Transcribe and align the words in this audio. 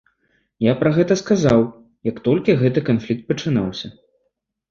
Я 0.67 0.71
пра 0.79 0.91
гэта 0.97 1.17
сказаў, 1.21 1.61
як 2.09 2.17
толькі 2.27 2.57
гэты 2.61 2.79
канфлікт 2.87 3.23
пачынаўся. 3.29 3.87